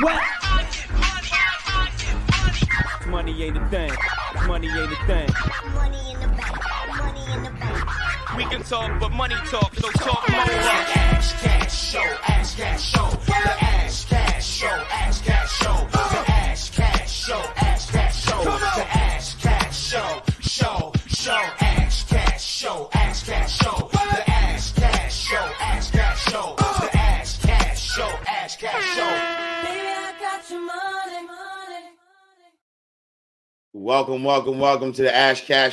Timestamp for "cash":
11.42-11.90, 12.54-12.92, 14.04-14.46, 15.22-15.52, 16.70-17.10, 17.90-18.24, 19.42-19.76, 22.04-22.44, 23.24-23.58, 24.74-25.14, 25.90-26.30, 27.38-27.80, 28.58-28.96, 35.46-35.66